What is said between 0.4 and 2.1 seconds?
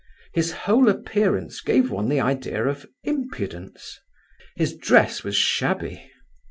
whole appearance gave one